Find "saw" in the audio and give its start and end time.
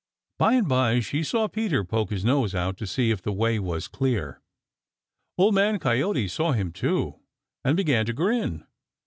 1.21-1.47, 6.27-6.53